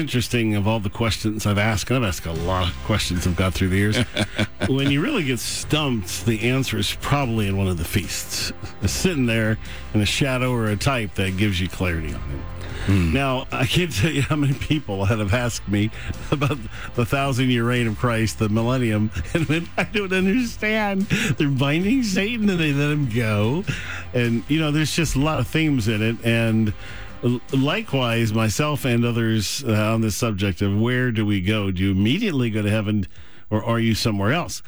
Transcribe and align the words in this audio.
interesting 0.00 0.56
of 0.56 0.66
all 0.66 0.80
the 0.80 0.90
questions 0.90 1.46
I've 1.46 1.58
asked, 1.58 1.90
and 1.90 1.98
I've 2.04 2.08
asked 2.08 2.26
a 2.26 2.32
lot 2.32 2.68
of 2.68 2.74
questions 2.84 3.26
I've 3.26 3.36
got 3.36 3.54
through 3.54 3.68
the 3.68 3.76
years. 3.76 3.98
when 4.68 4.90
you 4.90 5.00
really 5.00 5.22
get 5.22 5.38
stumped, 5.38 6.24
the 6.26 6.48
answer 6.48 6.78
is 6.78 6.96
probably 7.00 7.46
in 7.46 7.56
one 7.56 7.68
of 7.68 7.78
the 7.78 7.84
feasts. 7.84 8.52
It's 8.82 8.92
sitting 8.92 9.26
there 9.26 9.58
in 9.94 10.00
a 10.00 10.06
shadow 10.06 10.52
or 10.52 10.66
a 10.66 10.76
type 10.76 11.14
that 11.14 11.36
gives 11.36 11.60
you 11.60 11.68
clarity 11.68 12.14
on 12.14 12.20
it. 12.20 12.60
Hmm. 12.86 13.12
Now, 13.12 13.46
I 13.52 13.66
can't 13.66 13.94
tell 13.94 14.10
you 14.10 14.22
how 14.22 14.36
many 14.36 14.54
people 14.54 15.04
that 15.04 15.18
have 15.18 15.34
asked 15.34 15.68
me 15.68 15.90
about 16.30 16.58
the 16.94 17.04
thousand 17.04 17.50
year 17.50 17.64
reign 17.64 17.86
of 17.86 17.98
Christ, 17.98 18.38
the 18.38 18.48
millennium, 18.48 19.10
and 19.34 19.68
I 19.76 19.84
don't 19.84 20.12
understand, 20.12 21.02
they're 21.02 21.48
binding 21.48 22.02
Satan 22.02 22.48
and 22.48 22.58
they 22.58 22.72
let 22.72 22.90
him 22.90 23.10
go. 23.10 23.64
And, 24.14 24.42
you 24.48 24.58
know, 24.58 24.70
there's 24.70 24.96
just 24.96 25.14
a 25.14 25.20
lot 25.20 25.40
of 25.40 25.46
themes 25.46 25.88
in 25.88 26.02
it. 26.02 26.16
And 26.24 26.72
likewise, 27.52 28.32
myself 28.32 28.84
and 28.84 29.04
others 29.04 29.62
uh, 29.64 29.92
on 29.92 30.00
this 30.00 30.16
subject 30.16 30.62
of 30.62 30.78
where 30.80 31.10
do 31.12 31.24
we 31.26 31.40
go? 31.40 31.70
Do 31.70 31.82
you 31.82 31.92
immediately 31.92 32.50
go 32.50 32.62
to 32.62 32.70
heaven 32.70 33.06
or 33.50 33.64
are 33.64 33.80
you 33.80 33.94
somewhere 33.94 34.32
else? 34.32 34.62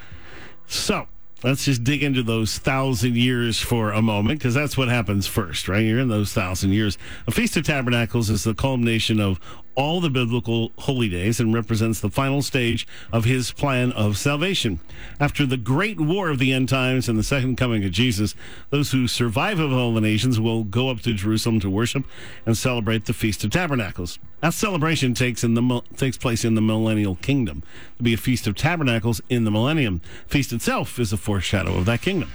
So, 0.66 1.06
Let's 1.44 1.64
just 1.64 1.82
dig 1.82 2.04
into 2.04 2.22
those 2.22 2.58
thousand 2.58 3.16
years 3.16 3.58
for 3.58 3.90
a 3.90 4.00
moment, 4.00 4.38
because 4.38 4.54
that's 4.54 4.78
what 4.78 4.88
happens 4.88 5.26
first, 5.26 5.68
right? 5.68 5.80
You're 5.84 5.98
in 5.98 6.06
those 6.06 6.32
thousand 6.32 6.70
years. 6.70 6.96
A 7.26 7.32
Feast 7.32 7.56
of 7.56 7.64
Tabernacles 7.64 8.30
is 8.30 8.44
the 8.44 8.54
culmination 8.54 9.18
of 9.18 9.40
all 9.74 10.00
the 10.00 10.10
biblical 10.10 10.72
holy 10.78 11.08
days 11.08 11.40
and 11.40 11.54
represents 11.54 12.00
the 12.00 12.10
final 12.10 12.42
stage 12.42 12.86
of 13.12 13.24
his 13.24 13.52
plan 13.52 13.92
of 13.92 14.18
salvation. 14.18 14.80
After 15.18 15.46
the 15.46 15.56
great 15.56 16.00
war 16.00 16.28
of 16.28 16.38
the 16.38 16.52
end 16.52 16.68
times 16.68 17.08
and 17.08 17.18
the 17.18 17.22
second 17.22 17.56
coming 17.56 17.84
of 17.84 17.92
Jesus, 17.92 18.34
those 18.70 18.92
who 18.92 19.08
survive 19.08 19.58
of 19.58 19.72
all 19.72 19.94
the 19.94 20.00
nations 20.00 20.40
will 20.40 20.64
go 20.64 20.88
up 20.88 21.00
to 21.00 21.12
Jerusalem 21.12 21.60
to 21.60 21.70
worship 21.70 22.04
and 22.44 22.56
celebrate 22.56 23.06
the 23.06 23.14
Feast 23.14 23.44
of 23.44 23.50
Tabernacles. 23.50 24.18
That 24.40 24.54
celebration 24.54 25.14
takes 25.14 25.44
in 25.44 25.54
the 25.54 25.82
takes 25.96 26.16
place 26.16 26.44
in 26.44 26.54
the 26.54 26.60
millennial 26.60 27.14
kingdom. 27.16 27.62
To 27.98 28.02
be 28.02 28.14
a 28.14 28.18
Feast 28.18 28.46
of 28.46 28.56
Tabernacles 28.56 29.20
in 29.28 29.44
the 29.44 29.50
millennium. 29.50 30.00
Feast 30.26 30.52
itself 30.52 30.98
is 30.98 31.12
a 31.12 31.16
foreshadow 31.16 31.76
of 31.76 31.84
that 31.86 32.02
kingdom. 32.02 32.30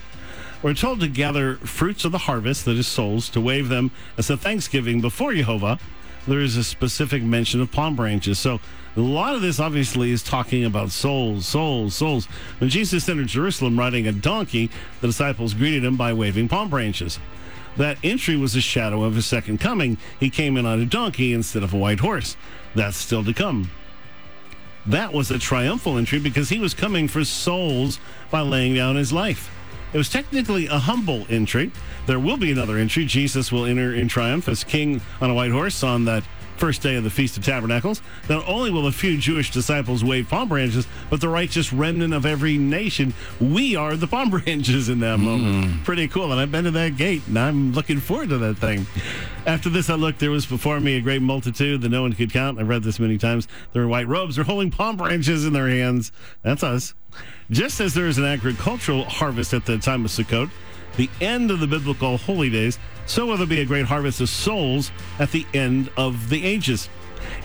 We're 0.64 0.74
told 0.74 1.02
to 1.02 1.08
gather 1.08 1.58
fruits 1.58 2.04
of 2.04 2.12
the 2.12 2.18
harvest, 2.18 2.66
that 2.66 2.78
is 2.78 2.88
souls, 2.88 3.30
to 3.30 3.42
wave 3.42 3.70
them 3.70 3.92
as 4.18 4.30
a 4.30 4.38
thanksgiving 4.38 5.02
before 5.02 5.34
Jehovah 5.34 5.80
there 6.28 6.42
is 6.42 6.58
a 6.58 6.64
specific 6.64 7.24
mention 7.24 7.62
of 7.62 7.72
palm 7.72 7.96
branches. 7.96 8.38
So 8.38 8.60
a 8.96 9.00
lot 9.00 9.36
of 9.36 9.42
this 9.42 9.60
obviously 9.60 10.12
is 10.12 10.24
talking 10.24 10.66
about 10.66 10.92
souls, 10.92 11.46
souls, 11.46 11.96
souls. 11.96 12.26
When 12.60 12.70
Jesus 12.70 13.08
entered 13.08 13.28
Jerusalem 13.28 13.80
riding 13.80 14.08
a 14.08 14.12
donkey, 14.12 14.70
the 15.02 15.08
disciples 15.08 15.54
greeted 15.54 15.84
him 15.84 15.98
by 15.98 16.14
waving 16.14 16.50
palm 16.50 16.70
branches. 16.70 17.20
That 17.78 17.98
entry 18.04 18.36
was 18.36 18.56
a 18.56 18.62
shadow 18.62 19.04
of 19.04 19.16
his 19.16 19.26
second 19.26 19.60
coming. 19.60 19.98
He 20.20 20.30
came 20.30 20.58
in 20.58 20.66
on 20.66 20.82
a 20.82 20.86
donkey 20.86 21.34
instead 21.34 21.64
of 21.64 21.74
a 21.74 21.78
white 21.78 22.00
horse. 22.00 22.36
That's 22.76 22.98
still 22.98 23.24
to 23.24 23.34
come. 23.34 23.70
That 24.88 25.14
was 25.14 25.30
a 25.30 25.38
triumphal 25.38 25.98
entry 25.98 26.18
because 26.18 26.50
he 26.50 26.60
was 26.60 26.74
coming 26.74 27.08
for 27.08 27.24
souls 27.24 28.00
by 28.32 28.42
laying 28.42 28.74
down 28.74 28.96
his 28.96 29.14
life. 29.14 29.52
It 29.94 29.98
was 29.98 30.10
technically 30.10 30.68
a 30.68 30.78
humble 30.78 31.26
entry. 31.30 31.72
There 32.06 32.20
will 32.20 32.38
be 32.38 32.52
another 32.52 32.78
entry. 32.78 33.06
Jesus 33.06 33.52
will 33.52 33.66
enter 33.66 33.94
in 33.94 34.08
triumph 34.08 34.48
as 34.48 34.64
king 34.64 35.02
on 35.22 35.30
a 35.30 35.34
white 35.34 35.52
horse 35.52 35.84
on 35.84 36.06
that 36.06 36.24
first 36.58 36.82
day 36.82 36.96
of 36.96 37.04
the 37.04 37.10
Feast 37.10 37.38
of 37.38 37.46
Tabernacles. 37.46 38.02
Not 38.30 38.48
only 38.48 38.72
will 38.72 38.88
a 38.88 38.92
few 38.92 39.18
Jewish 39.18 39.52
disciples 39.52 40.04
wave 40.04 40.28
palm 40.28 40.50
branches, 40.50 40.88
but 41.10 41.22
the 41.22 41.30
righteous 41.30 41.72
remnant 41.72 42.14
of 42.14 42.26
every 42.26 42.58
nation. 42.58 43.14
We 43.40 43.76
are 43.76 43.96
the 43.96 44.08
palm 44.08 44.30
branches 44.32 44.90
in 44.90 45.00
that 45.00 45.20
moment. 45.20 45.66
Mm. 45.66 45.84
Pretty 45.84 46.08
cool. 46.08 46.32
And 46.32 46.42
I've 46.42 46.52
been 46.52 46.66
to 46.66 46.72
that 46.72 46.98
gate 46.98 47.22
and 47.28 47.38
I'm 47.38 47.74
looking 47.74 48.00
forward 48.00 48.30
to 48.30 48.38
that 48.40 48.58
thing. 48.58 48.86
After 49.46 49.70
this, 49.70 49.90
I 49.90 49.96
looked, 49.96 50.20
there 50.20 50.32
was 50.32 50.46
before 50.46 50.80
me 50.80 50.98
a 50.98 51.02
great 51.02 51.22
multitude 51.22 51.82
that 51.82 51.90
no 51.90 52.02
one 52.02 52.14
could 52.14 52.34
count. 52.34 52.60
I've 52.60 52.68
read 52.68 52.84
this 52.84 53.00
many 53.00 53.18
times. 53.18 53.48
They're 53.72 53.84
in 53.84 53.90
white 53.90 54.08
robes, 54.08 54.36
they're 54.36 54.46
holding 54.46 54.72
palm 54.72 54.98
branches 54.98 55.46
in 55.46 55.54
their 55.54 55.70
hands. 55.70 56.12
That's 56.42 56.64
us. 56.64 56.94
Just 57.50 57.80
as 57.80 57.94
there 57.94 58.08
is 58.08 58.18
an 58.18 58.26
agricultural 58.26 59.06
harvest 59.06 59.54
at 59.54 59.66
the 59.66 59.78
time 59.78 60.04
of 60.04 60.12
Sukkot, 60.12 60.50
the 60.98 61.10
end 61.22 61.50
of 61.50 61.62
the 61.62 61.68
biblical 61.68 62.18
holy 62.18 62.50
days, 62.50 62.78
so 63.06 63.26
will 63.26 63.38
there 63.38 63.48
be 63.48 63.62
a 63.62 63.66
great 63.66 63.86
harvest 63.86 64.20
of 64.20 64.28
souls 64.28 64.92
at 65.18 65.32
the 65.32 65.46
end 65.54 65.90
of 65.96 66.30
the 66.30 66.44
ages. 66.44 66.90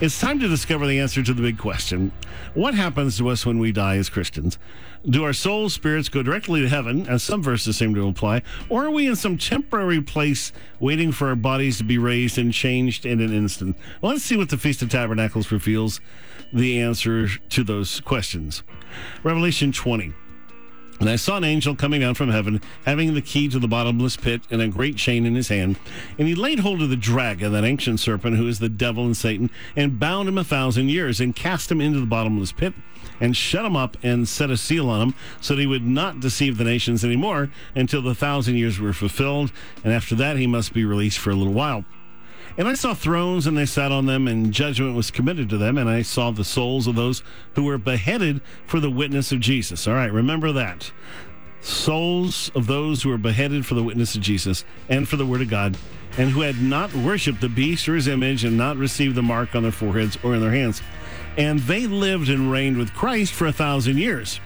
It's 0.03 0.19
time 0.19 0.41
to 0.41 0.49
discover 0.49 0.85
the 0.85 0.99
answer 0.99 1.23
to 1.23 1.33
the 1.33 1.43
big 1.43 1.59
question 1.59 2.11
What 2.55 2.75
happens 2.75 3.17
to 3.19 3.29
us 3.29 3.47
when 3.47 3.61
we 3.61 3.71
die 3.71 3.99
as 3.99 4.09
Christians? 4.09 4.59
Do 5.09 5.23
our 5.23 5.33
soul 5.33 5.69
spirits 5.69 6.09
go 6.09 6.25
directly 6.25 6.61
to 6.61 6.69
heaven, 6.69 7.07
as 7.07 7.23
some 7.23 7.41
verses 7.41 7.77
seem 7.77 7.95
to 7.95 8.09
imply, 8.09 8.43
or 8.69 8.87
are 8.87 8.91
we 8.91 9.07
in 9.07 9.15
some 9.15 9.39
temporary 9.39 10.01
place 10.01 10.51
waiting 10.81 11.13
for 11.13 11.29
our 11.29 11.37
bodies 11.37 11.79
to 11.79 11.85
be 11.85 11.99
raised 11.99 12.37
and 12.37 12.53
changed 12.53 13.07
in 13.07 13.21
an 13.21 13.33
instant? 13.33 13.77
Well, 14.01 14.11
let's 14.11 14.25
see 14.25 14.37
what 14.37 14.49
the 14.49 14.59
Feast 14.59 14.83
of 14.83 14.89
Tabernacles 14.89 15.53
reveals 15.53 16.01
the 16.53 16.81
answer 16.81 17.29
to 17.29 17.63
those 17.63 18.01
questions. 18.01 18.65
Revelation 19.23 19.71
20. 19.71 20.15
And 21.03 21.11
I 21.11 21.17
saw 21.17 21.37
an 21.37 21.43
angel 21.43 21.75
coming 21.75 22.01
down 22.01 22.15
from 22.15 22.31
heaven, 22.31 22.61
having 22.85 23.13
the 23.13 23.21
key 23.21 23.49
to 23.49 23.59
the 23.59 23.67
bottomless 23.67 24.17
pit 24.17 24.43
and 24.53 24.63
a 24.63 24.69
great 24.69 24.95
chain 24.95 25.27
in 25.27 25.35
his 25.35 25.49
hand. 25.49 25.77
And 26.17 26.29
he 26.29 26.37
laid 26.37 26.61
hold 26.61 26.81
of 26.81 26.91
the 26.91 26.97
dragon, 26.97 27.51
that 27.51 27.65
ancient 27.65 27.99
serpent 27.99 28.37
who 28.37 28.47
is 28.47 28.61
the 28.61 28.69
devil 28.69 29.05
and 29.05 29.17
Satan, 29.17 29.51
and 29.75 29.99
bound 29.99 30.29
him 30.29 30.39
a 30.39 30.45
thousand 30.45 30.91
years, 30.91 31.21
and 31.21 31.35
cast 31.35 31.73
him 31.73 31.81
into 31.81 31.99
the 31.99 32.07
bottomless 32.07 32.53
pit, 32.53 32.73
and 33.21 33.37
shut 33.37 33.65
him 33.65 33.75
up, 33.75 33.97
and 34.05 34.29
set 34.29 34.49
a 34.49 34.57
seal 34.57 34.89
on 34.89 35.09
him, 35.09 35.15
so 35.41 35.57
that 35.57 35.61
he 35.61 35.67
would 35.67 35.85
not 35.85 36.21
deceive 36.21 36.57
the 36.57 36.63
nations 36.63 37.05
anymore 37.05 37.51
until 37.75 38.01
the 38.01 38.15
thousand 38.15 38.55
years 38.55 38.79
were 38.79 38.93
fulfilled. 38.93 39.51
And 39.83 39.93
after 39.93 40.15
that, 40.15 40.37
he 40.37 40.47
must 40.47 40.73
be 40.73 40.85
released 40.85 41.19
for 41.19 41.31
a 41.31 41.35
little 41.35 41.53
while. 41.53 41.85
And 42.59 42.69
I 42.69 42.75
saw 42.75 42.95
thrones, 42.95 43.47
and 43.47 43.57
they 43.57 43.67
sat 43.67 43.93
on 43.93 44.07
them, 44.07 44.29
and 44.29 44.53
judgment 44.53 44.95
was 44.95 45.11
committed 45.11 45.49
to 45.51 45.59
them. 45.59 45.79
And 45.79 45.89
I 45.89 46.03
saw 46.03 46.31
the 46.31 46.45
souls 46.45 46.87
of 46.87 46.95
those 46.95 47.23
who 47.55 47.65
were 47.65 47.79
beheaded 47.79 48.41
for 48.67 48.79
the 48.79 48.91
witness 48.91 49.33
of 49.33 49.41
Jesus. 49.41 49.87
All 49.89 49.95
right, 49.95 50.13
remember 50.13 50.53
that. 50.53 50.93
Souls 51.61 52.51
of 52.55 52.67
those 52.67 53.03
who 53.03 53.09
were 53.09 53.19
beheaded 53.19 53.65
for 53.65 53.75
the 53.75 53.83
witness 53.83 54.15
of 54.15 54.21
Jesus 54.21 54.65
and 54.89 55.09
for 55.09 55.17
the 55.17 55.27
word 55.27 55.43
of 55.43 55.49
God, 55.49 55.77
and 56.19 56.31
who 56.31 56.41
had 56.43 56.61
not 56.61 56.93
worshipped 56.95 57.41
the 57.41 57.49
beast 57.49 57.89
or 57.89 57.95
his 57.95 58.09
image, 58.09 58.45
and 58.45 58.57
not 58.57 58.77
received 58.77 59.15
the 59.15 59.23
mark 59.23 59.55
on 59.55 59.63
their 59.63 59.73
foreheads 59.73 60.19
or 60.23 60.35
in 60.35 60.41
their 60.41 60.53
hands. 60.53 60.83
And 61.39 61.61
they 61.61 61.87
lived 61.87 62.29
and 62.29 62.51
reigned 62.51 62.77
with 62.77 62.93
Christ 62.93 63.33
for 63.33 63.47
a 63.47 63.53
thousand 63.53 63.99
years. 63.99 64.41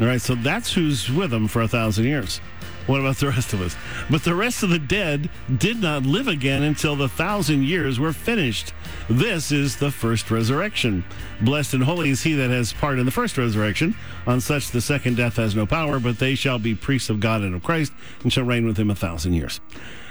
All 0.00 0.06
right, 0.06 0.20
so 0.20 0.34
that's 0.34 0.72
who's 0.72 1.10
with 1.10 1.30
them 1.30 1.48
for 1.48 1.62
a 1.62 1.68
thousand 1.68 2.04
years. 2.04 2.40
What 2.86 3.00
about 3.00 3.16
the 3.16 3.28
rest 3.28 3.52
of 3.52 3.60
us? 3.60 3.76
But 4.10 4.24
the 4.24 4.34
rest 4.34 4.62
of 4.62 4.70
the 4.70 4.78
dead 4.78 5.30
did 5.58 5.80
not 5.80 6.04
live 6.04 6.26
again 6.26 6.62
until 6.62 6.96
the 6.96 7.08
thousand 7.08 7.64
years 7.64 8.00
were 8.00 8.12
finished. 8.12 8.72
This 9.08 9.52
is 9.52 9.76
the 9.76 9.90
first 9.90 10.30
resurrection. 10.30 11.04
Blessed 11.40 11.74
and 11.74 11.84
holy 11.84 12.10
is 12.10 12.22
he 12.22 12.34
that 12.34 12.50
has 12.50 12.72
part 12.72 12.98
in 12.98 13.06
the 13.06 13.12
first 13.12 13.38
resurrection. 13.38 13.94
On 14.26 14.40
such 14.40 14.70
the 14.70 14.80
second 14.80 15.16
death 15.16 15.36
has 15.36 15.54
no 15.54 15.64
power, 15.64 16.00
but 16.00 16.18
they 16.18 16.34
shall 16.34 16.58
be 16.58 16.74
priests 16.74 17.08
of 17.08 17.20
God 17.20 17.42
and 17.42 17.54
of 17.54 17.62
Christ, 17.62 17.92
and 18.22 18.32
shall 18.32 18.44
reign 18.44 18.66
with 18.66 18.76
him 18.76 18.90
a 18.90 18.96
thousand 18.96 19.34
years. 19.34 19.60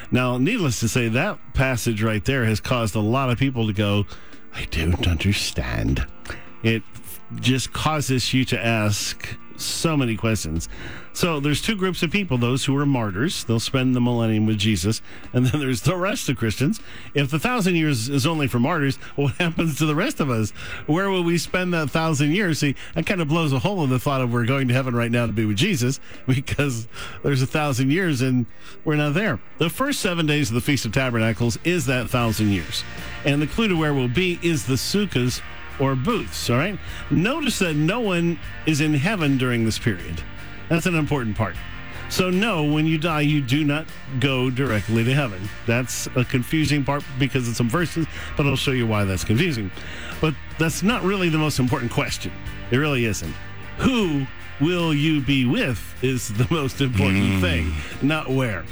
Now, 0.10 0.38
needless 0.38 0.80
to 0.82 0.88
say, 0.88 1.08
that 1.10 1.40
passage 1.54 2.04
right 2.04 2.24
there 2.24 2.46
has 2.46 2.60
caused 2.60 2.96
a 2.96 3.00
lot 3.00 3.30
of 3.30 3.38
people 3.38 3.68
to 3.68 3.74
go, 3.74 4.06
I 4.54 4.66
don't 4.66 5.08
understand. 5.08 6.06
It 6.64 6.84
just 7.36 7.72
causes 7.72 8.34
you 8.34 8.44
to 8.46 8.66
ask 8.66 9.38
so 9.64 9.96
many 9.98 10.16
questions. 10.16 10.68
So 11.14 11.40
there's 11.40 11.62
two 11.62 11.76
groups 11.76 12.04
of 12.04 12.12
people 12.12 12.38
those 12.38 12.66
who 12.66 12.76
are 12.78 12.86
martyrs, 12.86 13.44
they'll 13.44 13.60
spend 13.60 13.96
the 13.96 14.02
millennium 14.02 14.46
with 14.46 14.58
Jesus, 14.58 15.02
and 15.34 15.46
then 15.46 15.60
there's 15.60 15.82
the 15.82 15.96
rest 15.96 16.30
of 16.30 16.38
Christians. 16.38 16.80
If 17.14 17.32
the 17.32 17.40
thousand 17.40 17.76
years 17.76 18.08
is 18.08 18.26
only 18.26 18.48
for 18.48 18.60
martyrs, 18.60 18.96
what 19.16 19.34
happens 19.40 19.78
to 19.80 19.86
the 19.86 19.96
rest 19.96 20.20
of 20.20 20.30
us? 20.30 20.52
Where 20.88 21.10
will 21.10 21.24
we 21.24 21.38
spend 21.38 21.74
that 21.74 21.90
thousand 21.90 22.32
years? 22.32 22.60
See, 22.60 22.76
that 22.96 23.06
kind 23.06 23.22
of 23.22 23.28
blows 23.28 23.52
a 23.52 23.60
hole 23.60 23.84
in 23.84 23.90
the 23.90 24.00
thought 24.00 24.22
of 24.22 24.32
we're 24.32 24.46
going 24.46 24.68
to 24.70 24.74
heaven 24.74 24.96
right 24.96 25.12
now 25.12 25.26
to 25.26 25.34
be 25.34 25.46
with 25.46 25.58
Jesus 25.58 26.00
because 26.28 26.88
there's 27.24 27.42
a 27.42 27.48
thousand 27.48 27.92
years 27.92 28.22
and 28.22 28.46
we're 28.86 28.96
not 28.96 29.14
there. 29.14 29.40
The 29.58 29.70
first 29.70 30.00
seven 30.00 30.26
days 30.26 30.50
of 30.50 30.56
the 30.56 30.62
Feast 30.62 30.86
of 30.86 30.92
Tabernacles 30.92 31.60
is 31.64 31.86
that 31.88 32.10
thousand 32.10 32.50
years. 32.52 32.84
And 33.26 33.42
the 33.42 33.48
clue 33.48 33.68
to 33.68 33.76
where 33.76 33.94
we'll 33.94 34.08
be 34.08 34.40
is 34.42 34.66
the 34.66 34.76
sukkahs 34.76 35.42
or 35.82 35.96
booths, 35.96 36.50
all 36.50 36.58
right? 36.58 36.78
Notice 37.10 37.60
that 37.60 37.76
no 37.76 38.00
one 38.00 38.40
is 38.66 38.80
in 38.80 38.94
heaven 38.94 39.38
during 39.38 39.66
this 39.66 39.80
period. 39.80 40.22
That's 40.70 40.86
an 40.86 40.96
important 40.96 41.36
part. 41.36 41.56
So, 42.10 42.30
no, 42.30 42.66
when 42.66 42.86
you 42.86 42.98
die, 42.98 43.22
you 43.22 43.42
do 43.42 43.64
not 43.64 43.86
go 44.20 44.50
directly 44.50 45.04
to 45.04 45.14
heaven. 45.14 45.50
That's 45.66 46.08
a 46.16 46.26
confusing 46.26 46.84
part 46.84 47.04
because 47.18 47.48
of 47.48 47.56
some 47.56 47.70
verses, 47.70 48.06
but 48.38 48.46
I'll 48.46 48.58
show 48.58 48.72
you 48.72 48.86
why 48.86 49.06
that's 49.06 49.24
confusing. 49.24 49.72
But 50.20 50.36
that's 50.60 50.84
not 50.84 51.04
really 51.04 51.30
the 51.30 51.38
most 51.38 51.58
important 51.58 51.92
question. 51.92 52.32
It 52.70 52.78
really 52.78 53.06
isn't. 53.06 53.34
Who 53.78 54.28
will 54.60 54.94
you 54.94 55.22
be 55.22 55.46
with 55.46 55.82
is 56.04 56.28
the 56.30 56.48
most 56.52 56.82
important 56.82 57.24
mm. 57.24 57.42
thing, 57.42 57.74
not 58.02 58.30
where 58.30 58.66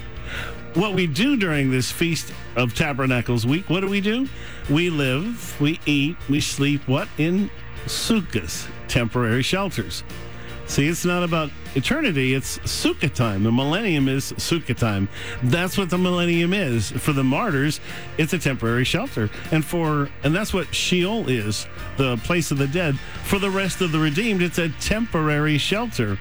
what 0.75 0.93
we 0.93 1.07
do 1.07 1.37
during 1.37 1.71
this 1.71 1.91
Feast 1.91 2.33
of 2.55 2.73
Tabernacles 2.73 3.45
week, 3.45 3.69
what 3.69 3.81
do 3.81 3.87
we 3.87 4.01
do? 4.01 4.27
We 4.69 4.89
live, 4.89 5.59
we 5.59 5.79
eat, 5.85 6.17
we 6.29 6.41
sleep, 6.41 6.87
what? 6.87 7.07
In 7.17 7.49
sukkahs, 7.85 8.67
temporary 8.87 9.43
shelters. 9.43 10.03
See, 10.69 10.87
it's 10.87 11.03
not 11.03 11.23
about 11.23 11.49
eternity, 11.73 12.35
it's 12.35 12.59
Sukkah 12.59 13.11
time. 13.11 13.41
The 13.41 13.51
millennium 13.51 14.07
is 14.07 14.33
Sukkah 14.33 14.77
time. 14.77 15.09
That's 15.41 15.79
what 15.79 15.89
the 15.89 15.97
millennium 15.97 16.53
is. 16.53 16.91
For 16.91 17.11
the 17.11 17.23
martyrs, 17.23 17.81
it's 18.19 18.33
a 18.33 18.37
temporary 18.37 18.83
shelter. 18.83 19.31
And 19.51 19.65
for 19.65 20.09
and 20.23 20.33
that's 20.33 20.53
what 20.53 20.73
Sheol 20.73 21.27
is, 21.27 21.65
the 21.97 22.17
place 22.17 22.51
of 22.51 22.59
the 22.59 22.67
dead. 22.67 22.99
For 23.23 23.39
the 23.39 23.49
rest 23.49 23.81
of 23.81 23.91
the 23.91 23.97
redeemed, 23.97 24.43
it's 24.43 24.59
a 24.59 24.69
temporary 24.69 25.57
shelter. 25.57 26.19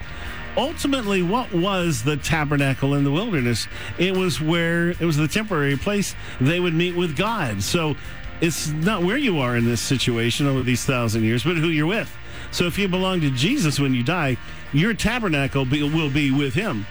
Ultimately, 0.56 1.22
what 1.22 1.52
was 1.52 2.02
the 2.02 2.16
tabernacle 2.16 2.94
in 2.94 3.04
the 3.04 3.12
wilderness? 3.12 3.68
It 3.98 4.16
was 4.16 4.40
where 4.40 4.90
it 4.90 5.00
was 5.00 5.16
the 5.16 5.28
temporary 5.28 5.76
place 5.76 6.14
they 6.40 6.58
would 6.58 6.74
meet 6.74 6.96
with 6.96 7.16
God. 7.16 7.62
So 7.62 7.96
it's 8.40 8.68
not 8.68 9.02
where 9.02 9.16
you 9.16 9.38
are 9.38 9.56
in 9.56 9.64
this 9.64 9.80
situation 9.80 10.46
over 10.46 10.62
these 10.62 10.84
thousand 10.84 11.24
years, 11.24 11.44
but 11.44 11.56
who 11.56 11.68
you're 11.68 11.86
with. 11.86 12.12
So 12.50 12.64
if 12.64 12.78
you 12.78 12.88
belong 12.88 13.20
to 13.20 13.30
Jesus 13.30 13.78
when 13.78 13.94
you 13.94 14.02
die, 14.02 14.36
your 14.72 14.94
tabernacle 14.94 15.64
be, 15.64 15.82
will 15.82 16.10
be 16.10 16.30
with 16.30 16.54
him. 16.54 16.86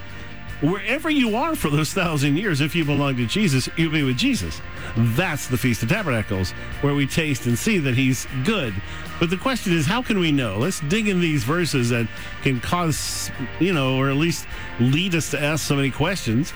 Wherever 0.61 1.07
you 1.07 1.35
are 1.35 1.55
for 1.55 1.69
those 1.69 1.93
thousand 1.93 2.35
years, 2.35 2.61
if 2.61 2.75
you 2.75 2.83
belong 2.83 3.15
to 3.17 3.27
Jesus, 3.27 3.69
you'll 3.77 3.91
be 3.91 4.01
with 4.01 4.17
Jesus. 4.17 4.59
That's 4.97 5.47
the 5.47 5.57
Feast 5.57 5.83
of 5.83 5.89
Tabernacles, 5.89 6.51
where 6.81 6.95
we 6.95 7.05
taste 7.05 7.45
and 7.45 7.57
see 7.57 7.77
that 7.77 7.93
He's 7.93 8.25
good. 8.43 8.73
But 9.19 9.29
the 9.29 9.37
question 9.37 9.73
is, 9.73 9.85
how 9.85 10.01
can 10.01 10.17
we 10.17 10.31
know? 10.31 10.57
Let's 10.57 10.79
dig 10.79 11.07
in 11.07 11.19
these 11.19 11.43
verses 11.43 11.89
that 11.89 12.07
can 12.41 12.59
cause, 12.59 13.29
you 13.59 13.71
know, 13.71 13.97
or 13.97 14.09
at 14.09 14.15
least 14.15 14.47
lead 14.79 15.13
us 15.13 15.29
to 15.31 15.39
ask 15.41 15.63
so 15.63 15.75
many 15.75 15.91
questions. 15.91 16.53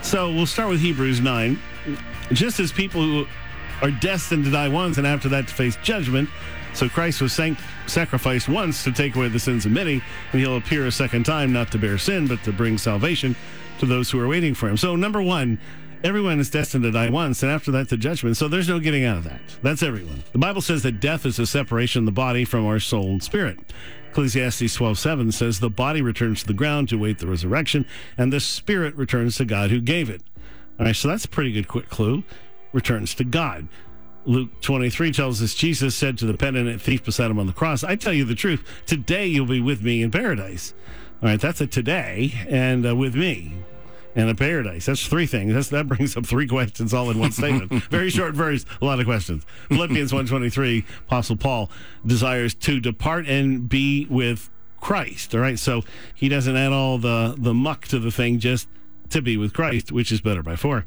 So 0.00 0.32
we'll 0.32 0.46
start 0.46 0.70
with 0.70 0.80
Hebrews 0.80 1.20
9. 1.20 1.58
Just 2.32 2.58
as 2.58 2.72
people 2.72 3.02
who 3.02 3.26
are 3.82 3.90
destined 3.90 4.46
to 4.46 4.50
die 4.50 4.68
once 4.68 4.96
and 4.96 5.06
after 5.06 5.28
that 5.28 5.48
to 5.48 5.54
face 5.54 5.76
judgment, 5.82 6.30
so 6.74 6.88
Christ 6.88 7.20
was 7.20 7.32
sanct- 7.32 7.60
sacrificed 7.86 8.48
once 8.48 8.84
to 8.84 8.92
take 8.92 9.16
away 9.16 9.28
the 9.28 9.38
sins 9.38 9.66
of 9.66 9.72
many, 9.72 10.02
and 10.32 10.40
he'll 10.40 10.56
appear 10.56 10.86
a 10.86 10.92
second 10.92 11.24
time, 11.24 11.52
not 11.52 11.70
to 11.72 11.78
bear 11.78 11.98
sin, 11.98 12.26
but 12.26 12.42
to 12.44 12.52
bring 12.52 12.78
salvation 12.78 13.36
to 13.78 13.86
those 13.86 14.10
who 14.10 14.20
are 14.20 14.28
waiting 14.28 14.54
for 14.54 14.68
him. 14.68 14.76
So, 14.76 14.96
number 14.96 15.22
one, 15.22 15.58
everyone 16.04 16.40
is 16.40 16.50
destined 16.50 16.84
to 16.84 16.90
die 16.90 17.10
once, 17.10 17.42
and 17.42 17.52
after 17.52 17.70
that, 17.72 17.88
to 17.90 17.96
judgment. 17.96 18.36
So, 18.36 18.48
there's 18.48 18.68
no 18.68 18.78
getting 18.78 19.04
out 19.04 19.18
of 19.18 19.24
that. 19.24 19.40
That's 19.62 19.82
everyone. 19.82 20.22
The 20.32 20.38
Bible 20.38 20.62
says 20.62 20.82
that 20.84 21.00
death 21.00 21.26
is 21.26 21.38
a 21.38 21.46
separation 21.46 22.00
of 22.00 22.06
the 22.06 22.12
body 22.12 22.44
from 22.44 22.66
our 22.66 22.80
soul 22.80 23.10
and 23.10 23.22
spirit. 23.22 23.58
Ecclesiastes 24.12 24.76
12:7 24.76 25.32
says 25.32 25.60
the 25.60 25.70
body 25.70 26.02
returns 26.02 26.42
to 26.42 26.46
the 26.46 26.52
ground 26.52 26.88
to 26.90 26.98
wait 26.98 27.18
the 27.18 27.26
resurrection, 27.26 27.86
and 28.18 28.30
the 28.30 28.40
spirit 28.40 28.94
returns 28.94 29.36
to 29.36 29.44
God 29.46 29.70
who 29.70 29.80
gave 29.80 30.10
it. 30.10 30.22
All 30.78 30.84
right, 30.84 30.94
so 30.94 31.08
that's 31.08 31.24
a 31.24 31.28
pretty 31.28 31.50
good 31.50 31.66
quick 31.66 31.88
clue. 31.88 32.22
Returns 32.74 33.14
to 33.14 33.24
God. 33.24 33.68
Luke 34.24 34.50
23 34.60 35.12
tells 35.12 35.42
us 35.42 35.54
Jesus 35.54 35.94
said 35.94 36.16
to 36.18 36.26
the 36.26 36.34
penitent 36.34 36.80
thief 36.80 37.04
beside 37.04 37.30
him 37.30 37.38
on 37.38 37.46
the 37.46 37.52
cross, 37.52 37.82
I 37.82 37.96
tell 37.96 38.12
you 38.12 38.24
the 38.24 38.34
truth, 38.34 38.62
today 38.86 39.26
you'll 39.26 39.46
be 39.46 39.60
with 39.60 39.82
me 39.82 40.02
in 40.02 40.10
paradise. 40.10 40.74
All 41.22 41.28
right, 41.28 41.40
that's 41.40 41.60
a 41.60 41.66
today 41.66 42.32
and 42.48 42.86
uh, 42.86 42.94
with 42.96 43.14
me 43.14 43.54
and 44.14 44.28
a 44.28 44.34
paradise. 44.34 44.86
That's 44.86 45.06
three 45.06 45.26
things. 45.26 45.54
That's, 45.54 45.68
that 45.70 45.88
brings 45.88 46.16
up 46.16 46.26
three 46.26 46.46
questions 46.46 46.92
all 46.92 47.10
in 47.10 47.18
one 47.18 47.32
statement. 47.32 47.72
Very 47.90 48.10
short 48.10 48.34
verse, 48.34 48.64
a 48.80 48.84
lot 48.84 49.00
of 49.00 49.06
questions. 49.06 49.44
Philippians 49.68 50.12
1.23, 50.12 50.84
Apostle 51.06 51.36
Paul 51.36 51.70
desires 52.04 52.54
to 52.54 52.80
depart 52.80 53.26
and 53.26 53.68
be 53.68 54.06
with 54.10 54.50
Christ. 54.80 55.34
All 55.34 55.40
right, 55.40 55.58
so 55.58 55.82
he 56.14 56.28
doesn't 56.28 56.56
add 56.56 56.72
all 56.72 56.98
the, 56.98 57.34
the 57.38 57.54
muck 57.54 57.86
to 57.88 57.98
the 57.98 58.10
thing, 58.10 58.38
just 58.38 58.68
to 59.10 59.22
be 59.22 59.36
with 59.36 59.52
Christ, 59.52 59.92
which 59.92 60.12
is 60.12 60.20
better 60.20 60.42
by 60.42 60.56
four. 60.56 60.86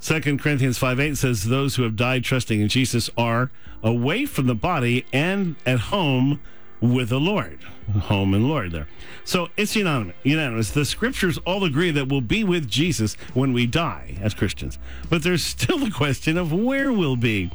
Second 0.00 0.40
Corinthians 0.40 0.78
5 0.78 1.00
8 1.00 1.16
says, 1.16 1.44
Those 1.44 1.76
who 1.76 1.82
have 1.82 1.96
died 1.96 2.24
trusting 2.24 2.60
in 2.60 2.68
Jesus 2.68 3.10
are 3.16 3.50
away 3.82 4.26
from 4.26 4.46
the 4.46 4.54
body 4.54 5.04
and 5.12 5.56
at 5.66 5.80
home 5.80 6.40
with 6.80 7.08
the 7.08 7.20
Lord. 7.20 7.58
Home 8.02 8.34
and 8.34 8.48
Lord 8.48 8.72
there. 8.72 8.86
So 9.24 9.48
it's 9.56 9.74
unanimous. 9.74 10.14
unanimous. 10.22 10.70
The 10.70 10.84
scriptures 10.84 11.38
all 11.38 11.64
agree 11.64 11.90
that 11.90 12.08
we'll 12.08 12.20
be 12.20 12.44
with 12.44 12.68
Jesus 12.68 13.14
when 13.34 13.52
we 13.52 13.66
die 13.66 14.16
as 14.20 14.34
Christians. 14.34 14.78
But 15.08 15.22
there's 15.22 15.42
still 15.42 15.78
the 15.78 15.90
question 15.90 16.36
of 16.36 16.52
where 16.52 16.92
we'll 16.92 17.16
be. 17.16 17.50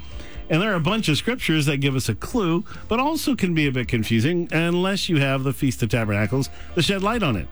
And 0.50 0.62
there 0.62 0.72
are 0.72 0.76
a 0.76 0.82
bunch 0.82 1.08
of 1.08 1.18
scriptures 1.18 1.66
that 1.68 1.78
give 1.78 1.96
us 1.96 2.10
a 2.10 2.16
clue, 2.16 2.66
but 2.90 3.00
also 3.00 3.36
can 3.36 3.54
be 3.54 3.68
a 3.68 3.72
bit 3.72 3.88
confusing 3.88 4.50
unless 4.52 5.08
you 5.08 5.18
have 5.18 5.44
the 5.44 5.54
Feast 5.54 5.82
of 5.82 5.90
Tabernacles 5.90 6.50
to 6.76 6.82
shed 6.82 7.02
light 7.02 7.24
on 7.24 7.38
it. 7.38 7.48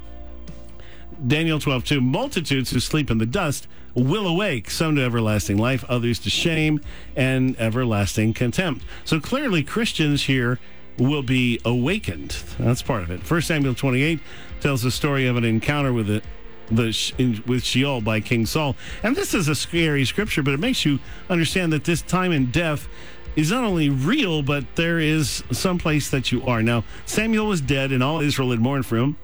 Daniel 1.26 1.60
12, 1.60 1.86
2, 1.86 2.02
multitudes 2.02 2.72
who 2.72 2.80
sleep 2.80 3.12
in 3.12 3.18
the 3.18 3.26
dust 3.26 3.68
will 3.94 4.26
awake, 4.28 4.72
some 4.72 4.96
to 4.96 5.04
everlasting 5.04 5.58
life, 5.58 5.84
others 5.90 6.20
to 6.20 6.30
shame 6.30 6.82
and 7.16 7.58
everlasting 7.60 8.34
contempt. 8.34 8.84
So 9.06 9.20
clearly, 9.20 9.64
Christians 9.64 10.24
here 10.24 10.60
will 10.98 11.24
be 11.24 11.60
awakened. 11.66 12.38
That's 12.60 12.82
part 12.82 13.04
of 13.04 13.12
it. 13.12 13.22
First 13.22 13.48
Samuel 13.48 13.76
28 13.76 14.20
tells 14.62 14.82
the 14.82 14.92
story 14.92 15.28
of 15.28 15.38
an 15.38 15.44
encounter 15.44 15.94
with 15.94 16.08
the 16.08 16.22
the 16.70 17.14
in, 17.18 17.44
with 17.46 17.66
Sheol 17.66 18.00
by 18.00 18.22
King 18.22 18.46
Saul. 18.46 18.78
And 19.04 19.14
this 19.14 19.34
is 19.34 19.50
a 19.50 19.56
scary 19.56 20.06
scripture, 20.06 20.42
but 20.42 20.54
it 20.54 20.60
makes 20.60 20.86
you 20.86 21.00
understand 21.30 21.74
that 21.74 21.84
this 21.84 22.02
time 22.02 22.32
in 22.32 22.50
death 22.50 22.88
is 23.36 23.52
not 23.52 23.66
only 23.66 23.90
real, 23.90 24.42
but 24.42 24.64
there 24.76 24.98
is 24.98 25.44
some 25.52 25.78
place 25.78 26.10
that 26.12 26.32
you 26.32 26.42
are. 26.46 26.64
Now, 26.64 26.86
Samuel 27.06 27.48
was 27.48 27.60
dead, 27.60 27.92
and 27.92 28.02
all 28.02 28.22
Israel 28.22 28.52
had 28.52 28.62
mourned 28.62 28.86
for 28.86 28.96
him 28.96 29.18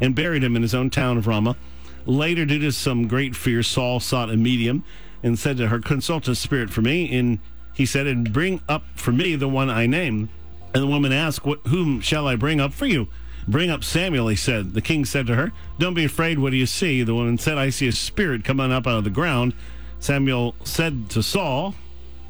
and 0.00 0.14
buried 0.14 0.44
him 0.44 0.56
in 0.56 0.62
his 0.62 0.74
own 0.74 0.90
town 0.90 1.18
of 1.18 1.26
Ramah. 1.26 1.56
Later, 2.06 2.44
due 2.44 2.58
to 2.60 2.72
some 2.72 3.06
great 3.06 3.36
fear, 3.36 3.62
Saul 3.62 4.00
sought 4.00 4.30
a 4.30 4.36
medium 4.36 4.84
and 5.22 5.38
said 5.38 5.56
to 5.58 5.68
her, 5.68 5.78
Consult 5.78 6.28
a 6.28 6.34
spirit 6.34 6.70
for 6.70 6.80
me. 6.80 7.16
And 7.16 7.38
he 7.74 7.84
said, 7.84 8.06
And 8.06 8.32
bring 8.32 8.60
up 8.68 8.84
for 8.94 9.12
me 9.12 9.36
the 9.36 9.48
one 9.48 9.68
I 9.68 9.86
name. 9.86 10.30
And 10.74 10.82
the 10.82 10.86
woman 10.86 11.12
asked, 11.12 11.44
what, 11.44 11.60
Whom 11.66 12.00
shall 12.00 12.26
I 12.26 12.36
bring 12.36 12.60
up 12.60 12.72
for 12.72 12.86
you? 12.86 13.08
Bring 13.46 13.70
up 13.70 13.82
Samuel, 13.82 14.28
he 14.28 14.36
said. 14.36 14.74
The 14.74 14.82
king 14.82 15.04
said 15.04 15.26
to 15.26 15.34
her, 15.34 15.52
Don't 15.78 15.94
be 15.94 16.04
afraid. 16.04 16.38
What 16.38 16.50
do 16.50 16.56
you 16.56 16.66
see? 16.66 17.02
The 17.02 17.14
woman 17.14 17.38
said, 17.38 17.58
I 17.58 17.70
see 17.70 17.88
a 17.88 17.92
spirit 17.92 18.44
coming 18.44 18.72
up 18.72 18.86
out 18.86 18.98
of 18.98 19.04
the 19.04 19.10
ground. 19.10 19.54
Samuel 20.00 20.54
said 20.64 21.10
to 21.10 21.22
Saul, 21.22 21.74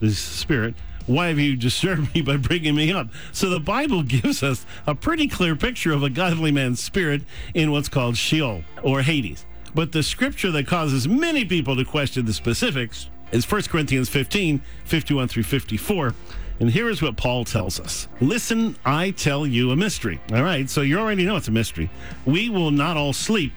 this 0.00 0.18
spirit, 0.18 0.74
why 1.08 1.28
have 1.28 1.38
you 1.38 1.56
disturbed 1.56 2.14
me 2.14 2.20
by 2.20 2.36
bringing 2.36 2.74
me 2.74 2.92
up? 2.92 3.08
So 3.32 3.48
the 3.48 3.58
Bible 3.58 4.02
gives 4.02 4.42
us 4.42 4.66
a 4.86 4.94
pretty 4.94 5.26
clear 5.26 5.56
picture 5.56 5.92
of 5.92 6.02
a 6.02 6.10
godly 6.10 6.52
man's 6.52 6.82
spirit 6.82 7.22
in 7.54 7.72
what's 7.72 7.88
called 7.88 8.16
Sheol 8.16 8.62
or 8.82 9.02
Hades. 9.02 9.46
But 9.74 9.92
the 9.92 10.02
scripture 10.02 10.50
that 10.50 10.66
causes 10.66 11.08
many 11.08 11.44
people 11.44 11.76
to 11.76 11.84
question 11.84 12.26
the 12.26 12.32
specifics 12.32 13.08
is 13.32 13.50
1 13.50 13.62
Corinthians 13.62 14.08
15, 14.08 14.60
51 14.84 15.28
through 15.28 15.42
54. 15.44 16.14
And 16.60 16.70
here 16.70 16.88
is 16.88 17.00
what 17.00 17.16
Paul 17.16 17.44
tells 17.44 17.80
us 17.80 18.08
Listen, 18.20 18.76
I 18.84 19.12
tell 19.12 19.46
you 19.46 19.70
a 19.70 19.76
mystery. 19.76 20.20
All 20.32 20.42
right, 20.42 20.68
so 20.68 20.82
you 20.82 20.98
already 20.98 21.24
know 21.24 21.36
it's 21.36 21.48
a 21.48 21.52
mystery. 21.52 21.88
We 22.26 22.50
will 22.50 22.70
not 22.70 22.96
all 22.96 23.12
sleep, 23.12 23.52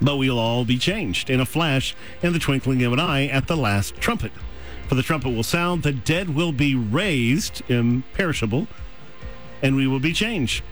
but 0.00 0.16
we'll 0.16 0.38
all 0.38 0.64
be 0.64 0.78
changed 0.78 1.28
in 1.28 1.40
a 1.40 1.46
flash, 1.46 1.94
in 2.22 2.32
the 2.32 2.38
twinkling 2.38 2.82
of 2.84 2.92
an 2.92 3.00
eye, 3.00 3.26
at 3.26 3.48
the 3.48 3.56
last 3.56 3.96
trumpet. 3.96 4.32
For 4.90 4.96
the 4.96 5.04
trumpet 5.04 5.30
will 5.30 5.44
sound, 5.44 5.84
the 5.84 5.92
dead 5.92 6.34
will 6.34 6.50
be 6.50 6.74
raised 6.74 7.62
imperishable, 7.70 8.66
and 9.62 9.76
we 9.76 9.86
will 9.86 10.00
be 10.00 10.12
changed. 10.12 10.64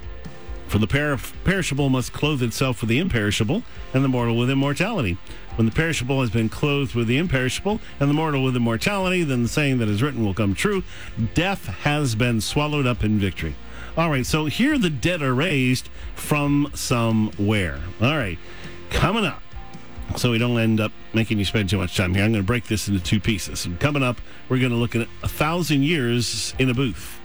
For 0.67 0.79
the 0.79 0.89
per- 0.89 1.21
perishable 1.45 1.89
must 1.89 2.13
clothe 2.13 2.43
itself 2.43 2.81
with 2.81 2.91
the 2.91 2.99
imperishable, 2.99 3.63
and 3.95 4.03
the 4.03 4.09
mortal 4.09 4.37
with 4.37 4.51
immortality. 4.51 5.19
When 5.55 5.67
the 5.67 5.73
perishable 5.73 6.21
has 6.21 6.31
been 6.31 6.49
clothed 6.49 6.97
with 6.97 7.07
the 7.07 7.17
imperishable, 7.17 7.81
and 8.01 8.11
the 8.11 8.15
mortal 8.15 8.43
with 8.43 8.57
immortality, 8.57 9.23
then 9.23 9.45
the 9.45 9.49
saying 9.49 9.79
that 9.79 9.89
is 9.89 10.03
written 10.03 10.25
will 10.25 10.35
come 10.35 10.53
true 10.53 10.83
Death 11.35 11.67
has 11.67 12.17
been 12.17 12.41
swallowed 12.41 12.89
up 12.89 13.05
in 13.05 13.21
victory. 13.21 13.55
All 13.97 14.11
right, 14.11 14.27
so 14.27 14.47
here 14.47 14.79
the 14.79 14.91
dead 14.91 15.23
are 15.23 15.33
raised 15.33 15.89
from 16.17 16.73
somewhere. 16.75 17.79
All 18.01 18.17
right, 18.17 18.39
coming 18.91 19.25
up 19.25 19.45
so 20.17 20.31
we 20.31 20.39
don't 20.39 20.59
end 20.59 20.81
up 20.81 20.93
making 21.13 21.39
you 21.39 21.45
spend 21.45 21.69
too 21.69 21.79
much 21.79 21.97
time 21.97 22.15
here. 22.15 22.25
I'm 22.25 22.33
going 22.33 22.43
to 22.43 22.47
break 22.47 22.67
this 22.67 22.89
into 22.89 23.01
two 23.01 23.21
pieces. 23.21 23.67
And 23.67 23.79
coming 23.79 24.03
up, 24.03 24.21
we're 24.49 24.59
going 24.59 24.71
to 24.71 24.77
look 24.77 24.97
at 24.97 25.07
a 25.23 25.29
thousand 25.29 25.83
years 25.83 26.55
in 26.59 26.71
a 26.71 26.75
booth. 26.75 27.21